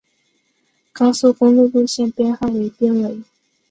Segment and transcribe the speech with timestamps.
[0.93, 3.21] 高速公路路线编号被编为。